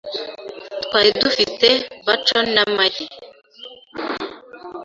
[0.83, 1.67] Twari dufite
[2.05, 3.05] bacon n'amagi.